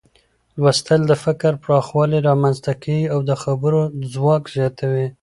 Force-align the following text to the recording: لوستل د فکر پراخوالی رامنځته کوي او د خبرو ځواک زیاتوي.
لوستل 0.57 1.01
د 1.07 1.13
فکر 1.23 1.51
پراخوالی 1.63 2.19
رامنځته 2.29 2.71
کوي 2.83 3.03
او 3.13 3.19
د 3.29 3.31
خبرو 3.43 3.81
ځواک 4.13 4.43
زیاتوي. 4.55 5.07